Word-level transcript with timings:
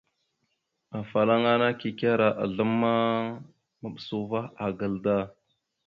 Afalaŋa 0.99 1.69
kikera 1.79 2.29
azlam 2.43 2.71
ma, 2.81 2.91
maɓəsa 3.81 4.13
uvah 4.21 4.45
agal 4.65 4.93
da. 5.03 5.15